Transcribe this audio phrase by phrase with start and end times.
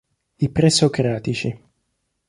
[0.45, 1.53] I presocratici".